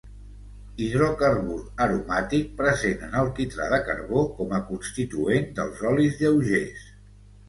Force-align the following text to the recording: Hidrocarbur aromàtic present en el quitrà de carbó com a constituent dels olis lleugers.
Hidrocarbur 0.83 1.57
aromàtic 1.83 2.47
present 2.61 3.03
en 3.07 3.13
el 3.19 3.29
quitrà 3.39 3.67
de 3.73 3.79
carbó 3.89 4.23
com 4.39 4.55
a 4.61 4.63
constituent 4.71 5.45
dels 5.61 5.85
olis 5.91 6.17
lleugers. 6.23 6.89